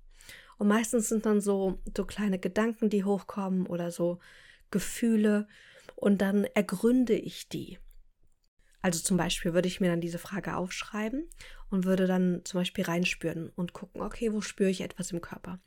Und 0.58 0.68
meistens 0.68 1.08
sind 1.08 1.26
dann 1.26 1.40
so, 1.40 1.78
so 1.96 2.04
kleine 2.04 2.38
Gedanken, 2.38 2.90
die 2.90 3.04
hochkommen 3.04 3.66
oder 3.66 3.90
so 3.90 4.18
Gefühle 4.70 5.46
und 5.94 6.20
dann 6.20 6.44
ergründe 6.44 7.14
ich 7.14 7.48
die. 7.48 7.78
Also 8.84 9.00
zum 9.00 9.16
Beispiel 9.16 9.54
würde 9.54 9.66
ich 9.66 9.80
mir 9.80 9.88
dann 9.88 10.02
diese 10.02 10.18
Frage 10.18 10.56
aufschreiben 10.56 11.26
und 11.70 11.86
würde 11.86 12.06
dann 12.06 12.42
zum 12.44 12.60
Beispiel 12.60 12.84
reinspüren 12.84 13.48
und 13.56 13.72
gucken, 13.72 14.02
okay, 14.02 14.30
wo 14.30 14.42
spüre 14.42 14.68
ich 14.68 14.82
etwas 14.82 15.10
im 15.10 15.22
Körper? 15.22 15.58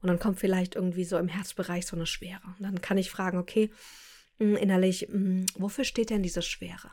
Und 0.00 0.08
dann 0.08 0.18
kommt 0.18 0.40
vielleicht 0.40 0.74
irgendwie 0.74 1.04
so 1.04 1.18
im 1.18 1.28
Herzbereich 1.28 1.84
so 1.84 1.96
eine 1.96 2.06
Schwere. 2.06 2.40
Und 2.58 2.62
dann 2.62 2.80
kann 2.80 2.96
ich 2.96 3.10
fragen, 3.10 3.36
okay, 3.36 3.70
hm, 4.38 4.56
innerlich, 4.56 5.02
hm, 5.02 5.44
wofür 5.54 5.84
steht 5.84 6.08
denn 6.08 6.22
diese 6.22 6.40
Schwere? 6.40 6.90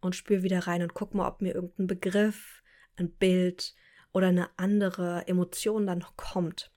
Und 0.00 0.16
spüre 0.16 0.44
wieder 0.44 0.60
rein 0.66 0.80
und 0.80 0.94
guck 0.94 1.12
mal, 1.12 1.28
ob 1.28 1.42
mir 1.42 1.54
irgendein 1.54 1.86
Begriff, 1.86 2.62
ein 2.96 3.10
Bild 3.10 3.74
oder 4.14 4.28
eine 4.28 4.48
andere 4.56 5.28
Emotion 5.28 5.86
dann 5.86 5.98
noch 5.98 6.16
kommt. 6.16 6.72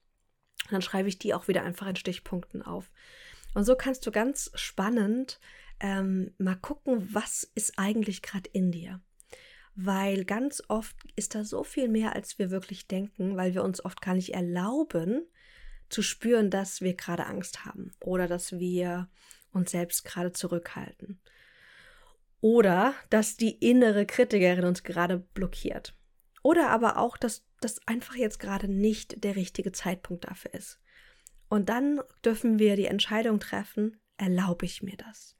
Und 0.65 0.73
dann 0.73 0.81
schreibe 0.81 1.07
ich 1.07 1.19
die 1.19 1.33
auch 1.33 1.47
wieder 1.47 1.63
einfach 1.63 1.87
in 1.87 1.95
Stichpunkten 1.95 2.63
auf. 2.63 2.91
Und 3.53 3.63
so 3.63 3.77
kannst 3.77 4.05
du 4.05 4.11
ganz 4.11 4.51
spannend 4.55 5.39
ähm, 5.83 6.33
mal 6.37 6.55
gucken, 6.55 7.13
was 7.13 7.43
ist 7.55 7.77
eigentlich 7.77 8.23
gerade 8.23 8.49
in 8.51 8.71
dir. 8.71 9.01
Weil 9.75 10.23
ganz 10.23 10.63
oft 10.69 10.95
ist 11.15 11.35
da 11.35 11.43
so 11.43 11.63
viel 11.63 11.89
mehr, 11.89 12.15
als 12.15 12.39
wir 12.39 12.49
wirklich 12.51 12.87
denken, 12.87 13.35
weil 13.35 13.53
wir 13.53 13.63
uns 13.63 13.83
oft 13.83 14.01
gar 14.01 14.15
nicht 14.15 14.33
erlauben, 14.33 15.27
zu 15.89 16.01
spüren, 16.01 16.49
dass 16.49 16.81
wir 16.81 16.95
gerade 16.95 17.25
Angst 17.25 17.65
haben 17.65 17.91
oder 17.99 18.27
dass 18.27 18.53
wir 18.53 19.09
uns 19.51 19.71
selbst 19.71 20.05
gerade 20.05 20.31
zurückhalten. 20.31 21.19
Oder 22.39 22.93
dass 23.09 23.35
die 23.37 23.51
innere 23.51 24.05
Kritikerin 24.05 24.65
uns 24.65 24.83
gerade 24.83 25.19
blockiert. 25.19 25.95
Oder 26.43 26.69
aber 26.69 26.97
auch, 26.97 27.17
dass 27.17 27.45
das 27.61 27.85
einfach 27.87 28.15
jetzt 28.15 28.39
gerade 28.39 28.67
nicht 28.67 29.23
der 29.23 29.35
richtige 29.35 29.71
Zeitpunkt 29.71 30.25
dafür 30.25 30.53
ist. 30.53 30.79
Und 31.49 31.69
dann 31.69 32.01
dürfen 32.23 32.57
wir 32.57 32.75
die 32.75 32.87
Entscheidung 32.87 33.39
treffen, 33.39 33.99
erlaube 34.17 34.65
ich 34.65 34.81
mir 34.81 34.97
das? 34.97 35.37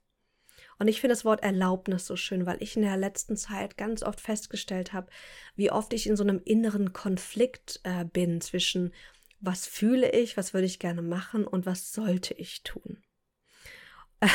Und 0.78 0.88
ich 0.88 1.00
finde 1.00 1.14
das 1.14 1.24
Wort 1.24 1.42
Erlaubnis 1.42 2.06
so 2.06 2.16
schön, 2.16 2.46
weil 2.46 2.62
ich 2.62 2.76
in 2.76 2.82
der 2.82 2.96
letzten 2.96 3.36
Zeit 3.36 3.76
ganz 3.76 4.02
oft 4.02 4.20
festgestellt 4.20 4.92
habe, 4.92 5.08
wie 5.56 5.70
oft 5.70 5.92
ich 5.92 6.06
in 6.06 6.16
so 6.16 6.24
einem 6.24 6.40
inneren 6.44 6.92
Konflikt 6.92 7.80
äh, 7.84 8.04
bin 8.04 8.40
zwischen 8.40 8.92
was 9.40 9.66
fühle 9.66 10.10
ich, 10.10 10.36
was 10.36 10.54
würde 10.54 10.66
ich 10.66 10.78
gerne 10.78 11.02
machen 11.02 11.46
und 11.46 11.66
was 11.66 11.92
sollte 11.92 12.34
ich 12.34 12.62
tun. 12.62 13.02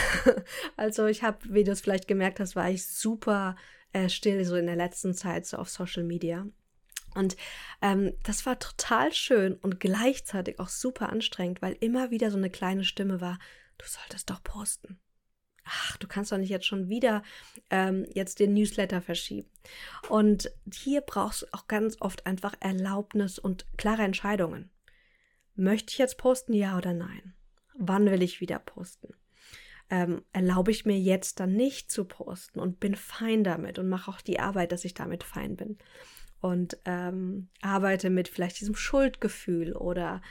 also 0.77 1.07
ich 1.07 1.23
habe, 1.23 1.39
wie 1.49 1.63
du 1.63 1.71
es 1.71 1.81
vielleicht 1.81 2.07
gemerkt 2.07 2.39
hast, 2.39 2.55
war 2.55 2.69
ich 2.69 2.85
super 2.85 3.55
äh, 3.91 4.07
still 4.07 4.45
so 4.45 4.55
in 4.55 4.67
der 4.67 4.75
letzten 4.75 5.15
Zeit 5.15 5.47
so 5.47 5.57
auf 5.57 5.69
Social 5.69 6.03
Media. 6.03 6.45
Und 7.15 7.37
ähm, 7.81 8.13
das 8.21 8.45
war 8.45 8.59
total 8.59 9.11
schön 9.13 9.55
und 9.55 9.79
gleichzeitig 9.79 10.59
auch 10.59 10.69
super 10.69 11.09
anstrengend, 11.09 11.63
weil 11.63 11.75
immer 11.79 12.11
wieder 12.11 12.29
so 12.29 12.37
eine 12.37 12.51
kleine 12.51 12.83
Stimme 12.83 13.19
war, 13.19 13.39
du 13.79 13.85
solltest 13.87 14.29
doch 14.29 14.43
posten 14.43 14.99
ach, 15.69 15.97
du 15.97 16.07
kannst 16.07 16.31
doch 16.31 16.37
nicht 16.37 16.49
jetzt 16.49 16.65
schon 16.65 16.89
wieder 16.89 17.23
ähm, 17.69 18.05
jetzt 18.13 18.39
den 18.39 18.53
Newsletter 18.53 19.01
verschieben. 19.01 19.49
Und 20.09 20.51
hier 20.73 21.01
brauchst 21.01 21.43
du 21.43 21.45
auch 21.51 21.67
ganz 21.67 21.97
oft 21.99 22.25
einfach 22.25 22.53
Erlaubnis 22.59 23.39
und 23.39 23.65
klare 23.77 24.03
Entscheidungen. 24.03 24.69
Möchte 25.55 25.91
ich 25.91 25.97
jetzt 25.97 26.17
posten, 26.17 26.53
ja 26.53 26.77
oder 26.77 26.93
nein? 26.93 27.33
Wann 27.75 28.09
will 28.09 28.21
ich 28.21 28.41
wieder 28.41 28.59
posten? 28.59 29.13
Ähm, 29.89 30.23
erlaube 30.33 30.71
ich 30.71 30.85
mir 30.85 30.99
jetzt 30.99 31.39
dann 31.39 31.55
nicht 31.55 31.91
zu 31.91 32.05
posten 32.05 32.59
und 32.59 32.79
bin 32.79 32.95
fein 32.95 33.43
damit 33.43 33.79
und 33.79 33.89
mache 33.89 34.11
auch 34.11 34.21
die 34.21 34.39
Arbeit, 34.39 34.71
dass 34.71 34.85
ich 34.85 34.93
damit 34.93 35.23
fein 35.23 35.55
bin 35.55 35.77
und 36.41 36.77
ähm, 36.85 37.49
arbeite 37.61 38.09
mit 38.09 38.27
vielleicht 38.27 38.59
diesem 38.59 38.75
Schuldgefühl 38.75 39.73
oder 39.73 40.21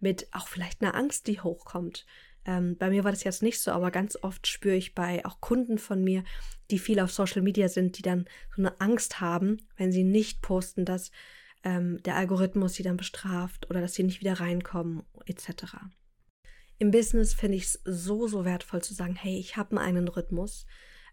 mit 0.00 0.28
auch 0.32 0.48
vielleicht 0.48 0.82
einer 0.82 0.94
Angst, 0.94 1.26
die 1.26 1.40
hochkommt. 1.40 2.06
Ähm, 2.48 2.78
bei 2.78 2.88
mir 2.88 3.04
war 3.04 3.10
das 3.10 3.24
jetzt 3.24 3.42
nicht 3.42 3.60
so, 3.60 3.72
aber 3.72 3.90
ganz 3.90 4.16
oft 4.22 4.46
spüre 4.46 4.74
ich 4.74 4.94
bei 4.94 5.22
auch 5.26 5.42
Kunden 5.42 5.76
von 5.76 6.02
mir, 6.02 6.24
die 6.70 6.78
viel 6.78 6.98
auf 6.98 7.12
Social 7.12 7.42
Media 7.42 7.68
sind, 7.68 7.98
die 7.98 8.02
dann 8.02 8.24
so 8.56 8.62
eine 8.62 8.80
Angst 8.80 9.20
haben, 9.20 9.58
wenn 9.76 9.92
sie 9.92 10.02
nicht 10.02 10.40
posten, 10.40 10.86
dass 10.86 11.10
ähm, 11.62 12.02
der 12.04 12.16
Algorithmus 12.16 12.72
sie 12.72 12.82
dann 12.82 12.96
bestraft 12.96 13.68
oder 13.68 13.82
dass 13.82 13.92
sie 13.92 14.02
nicht 14.02 14.20
wieder 14.20 14.40
reinkommen, 14.40 15.02
etc. 15.26 15.74
Im 16.78 16.90
Business 16.90 17.34
finde 17.34 17.58
ich 17.58 17.64
es 17.64 17.82
so, 17.84 18.26
so 18.28 18.46
wertvoll 18.46 18.80
zu 18.80 18.94
sagen, 18.94 19.14
hey, 19.14 19.38
ich 19.38 19.58
habe 19.58 19.78
einen 19.78 20.08
Rhythmus 20.08 20.64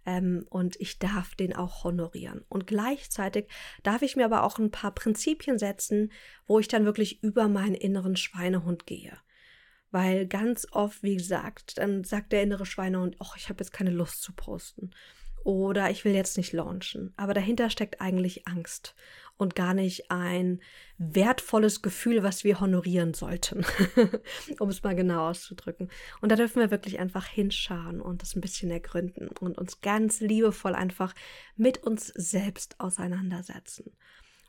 ähm, 0.05 0.45
und 0.49 0.79
ich 0.79 0.99
darf 0.99 1.35
den 1.35 1.53
auch 1.53 1.83
honorieren. 1.83 2.45
Und 2.47 2.65
gleichzeitig 2.65 3.49
darf 3.83 4.03
ich 4.03 4.15
mir 4.15 4.23
aber 4.23 4.43
auch 4.43 4.57
ein 4.57 4.71
paar 4.71 4.95
Prinzipien 4.95 5.59
setzen, 5.59 6.13
wo 6.47 6.59
ich 6.59 6.69
dann 6.69 6.85
wirklich 6.85 7.21
über 7.23 7.49
meinen 7.49 7.75
inneren 7.75 8.15
Schweinehund 8.15 8.85
gehe. 8.85 9.17
Weil 9.91 10.27
ganz 10.27 10.67
oft, 10.71 11.03
wie 11.03 11.15
gesagt, 11.15 11.77
dann 11.77 12.03
sagt 12.03 12.31
der 12.31 12.43
innere 12.43 12.65
Schweinehund, 12.65 13.15
ach, 13.19 13.37
ich 13.37 13.49
habe 13.49 13.63
jetzt 13.63 13.71
keine 13.71 13.91
Lust 13.91 14.21
zu 14.21 14.33
posten. 14.33 14.91
Oder 15.43 15.91
ich 15.91 16.03
will 16.03 16.13
jetzt 16.15 16.37
nicht 16.37 16.53
launchen. 16.53 17.13
Aber 17.17 17.35
dahinter 17.35 17.69
steckt 17.69 18.01
eigentlich 18.01 18.47
Angst 18.47 18.95
und 19.37 19.55
gar 19.55 19.73
nicht 19.73 20.09
ein 20.09 20.61
wertvolles 20.97 21.81
Gefühl, 21.81 22.23
was 22.23 22.43
wir 22.43 22.59
honorieren 22.59 23.13
sollten, 23.13 23.65
um 24.59 24.69
es 24.69 24.81
mal 24.81 24.95
genau 24.95 25.29
auszudrücken. 25.29 25.89
Und 26.21 26.31
da 26.31 26.35
dürfen 26.35 26.61
wir 26.61 26.71
wirklich 26.71 26.99
einfach 26.99 27.27
hinschauen 27.27 28.01
und 28.01 28.21
das 28.21 28.35
ein 28.35 28.41
bisschen 28.41 28.71
ergründen 28.71 29.27
und 29.39 29.57
uns 29.57 29.81
ganz 29.81 30.21
liebevoll 30.21 30.73
einfach 30.73 31.13
mit 31.57 31.83
uns 31.83 32.07
selbst 32.07 32.79
auseinandersetzen. 32.79 33.91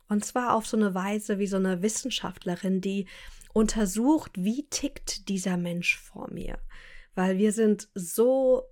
Und 0.09 0.25
zwar 0.25 0.55
auf 0.55 0.65
so 0.65 0.77
eine 0.77 0.93
Weise 0.93 1.39
wie 1.39 1.47
so 1.47 1.57
eine 1.57 1.81
Wissenschaftlerin, 1.81 2.81
die 2.81 3.07
untersucht, 3.53 4.31
wie 4.35 4.67
tickt 4.69 5.29
dieser 5.29 5.57
Mensch 5.57 5.97
vor 5.97 6.31
mir. 6.31 6.59
Weil 7.15 7.37
wir 7.37 7.51
sind 7.51 7.89
so 7.93 8.63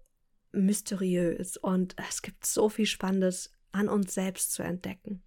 mysteriös 0.51 1.57
und 1.57 1.95
es 2.09 2.21
gibt 2.21 2.45
so 2.45 2.69
viel 2.69 2.85
Spannendes 2.85 3.51
an 3.71 3.89
uns 3.89 4.13
selbst 4.13 4.53
zu 4.53 4.63
entdecken. 4.63 5.23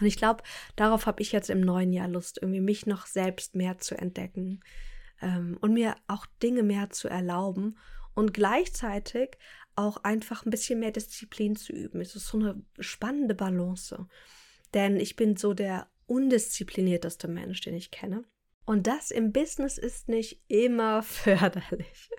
Und 0.00 0.06
ich 0.06 0.16
glaube, 0.16 0.42
darauf 0.76 1.06
habe 1.06 1.22
ich 1.22 1.32
jetzt 1.32 1.50
im 1.50 1.60
neuen 1.60 1.92
Jahr 1.92 2.08
Lust, 2.08 2.38
irgendwie 2.40 2.60
mich 2.60 2.86
noch 2.86 3.06
selbst 3.06 3.54
mehr 3.54 3.78
zu 3.78 3.98
entdecken 3.98 4.60
ähm, 5.20 5.58
und 5.60 5.74
mir 5.74 5.96
auch 6.06 6.26
Dinge 6.42 6.62
mehr 6.62 6.90
zu 6.90 7.08
erlauben 7.08 7.76
und 8.14 8.32
gleichzeitig 8.32 9.36
auch 9.76 9.98
einfach 9.98 10.44
ein 10.44 10.50
bisschen 10.50 10.80
mehr 10.80 10.90
Disziplin 10.90 11.56
zu 11.56 11.72
üben. 11.72 12.00
Es 12.00 12.16
ist 12.16 12.28
so 12.28 12.38
eine 12.38 12.62
spannende 12.78 13.34
Balance. 13.34 14.06
Denn 14.74 14.98
ich 14.98 15.16
bin 15.16 15.36
so 15.36 15.54
der 15.54 15.88
undisziplinierteste 16.06 17.28
Mensch, 17.28 17.60
den 17.60 17.74
ich 17.74 17.90
kenne. 17.90 18.24
Und 18.64 18.86
das 18.86 19.10
im 19.10 19.32
Business 19.32 19.78
ist 19.78 20.08
nicht 20.08 20.42
immer 20.48 21.02
förderlich. 21.02 22.10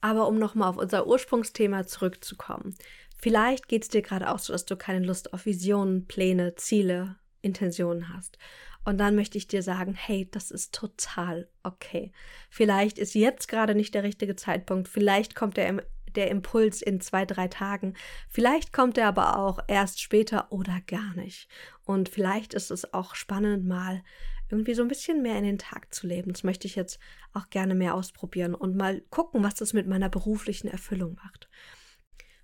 Aber 0.00 0.28
um 0.28 0.38
nochmal 0.38 0.68
auf 0.68 0.76
unser 0.76 1.06
Ursprungsthema 1.06 1.86
zurückzukommen. 1.86 2.74
Vielleicht 3.16 3.68
geht 3.68 3.82
es 3.82 3.88
dir 3.88 4.02
gerade 4.02 4.30
auch 4.30 4.38
so, 4.38 4.52
dass 4.52 4.64
du 4.64 4.76
keine 4.76 5.04
Lust 5.04 5.34
auf 5.34 5.44
Visionen, 5.44 6.06
Pläne, 6.06 6.54
Ziele, 6.54 7.16
Intentionen 7.42 8.14
hast. 8.14 8.38
Und 8.84 8.98
dann 8.98 9.14
möchte 9.14 9.36
ich 9.36 9.46
dir 9.46 9.62
sagen, 9.62 9.94
hey, 9.94 10.28
das 10.30 10.50
ist 10.50 10.74
total 10.74 11.48
okay. 11.62 12.12
Vielleicht 12.48 12.98
ist 12.98 13.14
jetzt 13.14 13.46
gerade 13.48 13.74
nicht 13.74 13.94
der 13.94 14.04
richtige 14.04 14.36
Zeitpunkt. 14.36 14.88
Vielleicht 14.88 15.34
kommt 15.34 15.58
der, 15.58 15.84
der 16.16 16.30
Impuls 16.30 16.82
in 16.82 17.00
zwei, 17.00 17.24
drei 17.24 17.48
Tagen. 17.48 17.94
Vielleicht 18.28 18.72
kommt 18.72 18.98
er 18.98 19.08
aber 19.08 19.38
auch 19.38 19.60
erst 19.68 20.00
später 20.00 20.50
oder 20.50 20.80
gar 20.86 21.14
nicht. 21.14 21.48
Und 21.84 22.08
vielleicht 22.08 22.54
ist 22.54 22.70
es 22.70 22.92
auch 22.92 23.14
spannend, 23.14 23.66
mal 23.66 24.02
irgendwie 24.50 24.74
so 24.74 24.82
ein 24.82 24.88
bisschen 24.88 25.22
mehr 25.22 25.38
in 25.38 25.44
den 25.44 25.58
Tag 25.58 25.94
zu 25.94 26.06
leben. 26.06 26.32
Das 26.32 26.44
möchte 26.44 26.66
ich 26.66 26.74
jetzt 26.74 26.98
auch 27.32 27.50
gerne 27.50 27.74
mehr 27.74 27.94
ausprobieren 27.94 28.54
und 28.54 28.76
mal 28.76 29.02
gucken, 29.10 29.44
was 29.44 29.54
das 29.54 29.72
mit 29.72 29.86
meiner 29.86 30.08
beruflichen 30.08 30.68
Erfüllung 30.68 31.14
macht. 31.22 31.48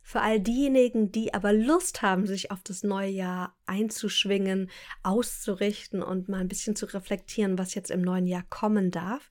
Für 0.02 0.20
all 0.20 0.38
diejenigen, 0.38 1.11
die 1.11 1.35
aber 1.35 1.52
Lust 1.52 2.00
haben, 2.00 2.26
sich 2.26 2.52
auf 2.52 2.62
das 2.62 2.85
neue 2.85 3.11
Jahr 3.11 3.56
einzuschwingen, 3.66 4.70
auszurichten 5.02 6.00
und 6.00 6.28
mal 6.28 6.40
ein 6.40 6.49
bisschen 6.49 6.76
zu 6.76 6.87
reflektieren, 6.87 7.58
was 7.58 7.75
jetzt 7.75 7.90
im 7.90 8.02
neuen 8.02 8.28
Jahr 8.28 8.44
kommen 8.49 8.92
darf, 8.92 9.28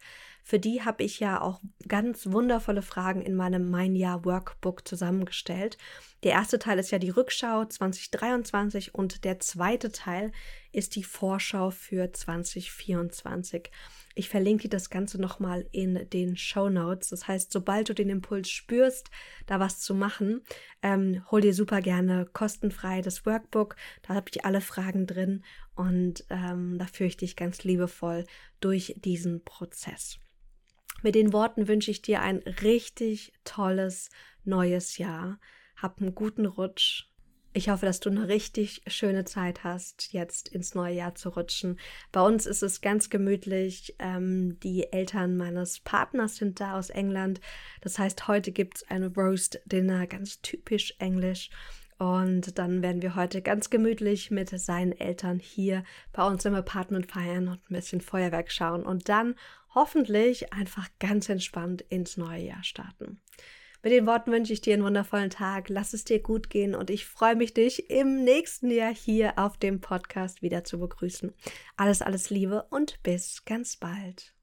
für 0.47 0.59
die 0.59 0.83
habe 0.83 1.01
ich 1.01 1.19
ja 1.19 1.41
auch 1.41 1.59
ganz 1.87 2.27
wundervolle 2.27 2.83
Fragen 2.83 3.23
in 3.23 3.33
meinem 3.33 3.71
Mein 3.71 3.95
Jahr 3.95 4.25
Workbook 4.25 4.87
zusammengestellt. 4.87 5.79
Der 6.21 6.33
erste 6.33 6.59
Teil 6.59 6.77
ist 6.77 6.91
ja 6.91 6.99
die 6.99 7.09
Rückschau 7.09 7.65
2023 7.65 8.93
und 8.93 9.23
der 9.23 9.39
zweite 9.39 9.91
Teil 9.91 10.31
ist 10.71 10.95
die 10.95 11.03
Vorschau 11.03 11.71
für 11.71 12.13
2024. 12.13 13.71
Ich 14.13 14.29
verlinke 14.29 14.63
dir 14.63 14.69
das 14.69 14.91
Ganze 14.91 15.19
nochmal 15.19 15.65
in 15.71 16.07
den 16.11 16.37
Show 16.37 16.69
Notes. 16.69 17.09
Das 17.09 17.27
heißt, 17.27 17.51
sobald 17.51 17.89
du 17.89 17.95
den 17.95 18.11
Impuls 18.11 18.47
spürst, 18.47 19.09
da 19.47 19.59
was 19.59 19.79
zu 19.79 19.95
machen, 19.95 20.43
ähm, 20.83 21.23
hol 21.31 21.41
dir 21.41 21.55
super 21.55 21.81
gerne 21.81 22.27
kostenfrei 22.33 23.01
das 23.01 23.25
Workbook. 23.25 23.77
Da 24.03 24.13
habe 24.13 24.29
ich 24.31 24.45
alle 24.45 24.61
Fragen 24.61 25.07
drin 25.07 25.43
und 25.73 26.23
ähm, 26.29 26.77
da 26.77 26.85
führe 26.85 27.07
ich 27.07 27.17
dich 27.17 27.35
ganz 27.35 27.63
liebevoll 27.63 28.25
durch 28.59 28.93
diesen 28.99 29.43
Prozess. 29.43 30.19
Mit 31.01 31.15
den 31.15 31.33
Worten 31.33 31.67
wünsche 31.67 31.91
ich 31.91 32.01
dir 32.01 32.21
ein 32.21 32.37
richtig 32.61 33.33
tolles 33.43 34.09
neues 34.43 34.97
Jahr. 34.97 35.39
Hab 35.75 36.01
einen 36.01 36.15
guten 36.15 36.45
Rutsch. 36.45 37.07
Ich 37.57 37.69
hoffe, 37.69 37.85
dass 37.85 38.01
du 38.01 38.09
eine 38.09 38.27
richtig 38.27 38.81
schöne 38.87 39.23
Zeit 39.23 39.63
hast, 39.63 40.11
jetzt 40.11 40.49
ins 40.49 40.75
neue 40.75 40.93
Jahr 40.93 41.15
zu 41.15 41.29
rutschen. 41.29 41.79
Bei 42.11 42.19
uns 42.19 42.45
ist 42.45 42.61
es 42.61 42.81
ganz 42.81 43.09
gemütlich. 43.09 43.95
Ähm, 43.97 44.59
die 44.59 44.91
Eltern 44.91 45.37
meines 45.37 45.79
Partners 45.79 46.35
sind 46.35 46.59
da 46.59 46.77
aus 46.77 46.89
England. 46.89 47.39
Das 47.79 47.97
heißt, 47.97 48.27
heute 48.27 48.51
gibt 48.51 48.77
es 48.77 48.89
ein 48.89 49.05
Roast 49.05 49.61
Dinner, 49.65 50.05
ganz 50.05 50.41
typisch 50.41 50.95
englisch. 50.99 51.49
Und 51.97 52.59
dann 52.59 52.81
werden 52.81 53.01
wir 53.01 53.15
heute 53.15 53.41
ganz 53.41 53.69
gemütlich 53.69 54.31
mit 54.31 54.49
seinen 54.49 54.91
Eltern 54.91 55.39
hier 55.39 55.85
bei 56.11 56.27
uns 56.27 56.43
im 56.43 56.55
Apartment 56.55 57.09
feiern 57.09 57.47
und 57.47 57.61
ein 57.69 57.73
bisschen 57.73 58.01
Feuerwerk 58.01 58.51
schauen. 58.51 58.85
Und 58.85 59.07
dann 59.07 59.35
hoffentlich 59.75 60.51
einfach 60.53 60.89
ganz 60.99 61.29
entspannt 61.29 61.81
ins 61.89 62.17
neue 62.17 62.41
Jahr 62.41 62.63
starten. 62.63 63.21
Mit 63.83 63.93
den 63.93 64.07
Worten 64.07 64.31
wünsche 64.31 64.51
ich 64.51 64.61
dir 64.61 64.73
einen 64.73 64.83
wundervollen 64.83 65.29
Tag. 65.29 65.69
Lass 65.69 65.93
es 65.93 66.05
dir 66.05 66.19
gut 66.19 66.49
gehen 66.49 66.73
und 66.73 66.89
ich 66.89 67.05
freue 67.05 67.35
mich, 67.35 67.53
dich 67.53 67.91
im 67.91 68.23
nächsten 68.23 68.71
Jahr 68.71 68.91
hier 68.91 69.37
auf 69.37 69.57
dem 69.57 69.79
Podcast 69.79 70.41
wieder 70.41 70.63
zu 70.63 70.79
begrüßen. 70.79 71.31
Alles, 71.77 72.01
alles 72.01 72.31
Liebe 72.31 72.65
und 72.71 73.03
bis 73.03 73.45
ganz 73.45 73.75
bald. 73.77 74.34